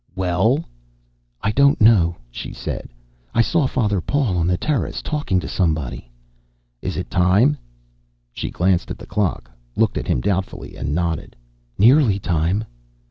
"Well?" 0.15 0.65
"I 1.43 1.51
don't 1.51 1.79
know," 1.79 2.15
she 2.31 2.53
said. 2.53 2.89
"I 3.35 3.43
saw 3.43 3.67
Father 3.67 4.01
Paul 4.01 4.35
on 4.35 4.47
the 4.47 4.57
terrace, 4.57 4.99
talking 4.99 5.39
to 5.39 5.47
somebody." 5.47 6.09
"Is 6.81 6.97
it 6.97 7.11
time?" 7.11 7.55
She 8.33 8.49
glanced 8.49 8.89
at 8.89 8.97
the 8.97 9.05
clock, 9.05 9.51
looked 9.75 9.99
at 9.99 10.07
him 10.07 10.19
doubtfully, 10.19 10.75
and 10.75 10.95
nodded. 10.95 11.35
"Nearly 11.77 12.17
time." 12.17 12.63